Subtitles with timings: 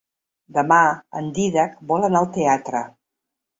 [0.55, 0.79] Demà
[1.21, 2.85] en Dídac vol anar al teatre.